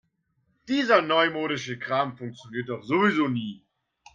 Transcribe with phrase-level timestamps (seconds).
[0.67, 3.61] Dieser neumodische Kram funktioniert doch sowieso nie.